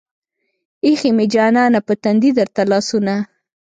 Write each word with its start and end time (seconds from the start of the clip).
ايښې 0.85 1.09
مې 1.17 1.25
جانانه 1.33 1.79
پۀ 1.87 1.93
تندي 2.03 2.29
درته 2.37 2.61
لاسونه 2.71 3.13